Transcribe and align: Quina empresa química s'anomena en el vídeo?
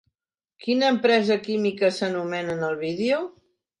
Quina 0.65 0.87
empresa 0.93 1.37
química 1.49 1.91
s'anomena 1.99 2.57
en 2.59 2.67
el 2.71 2.79
vídeo? 2.85 3.21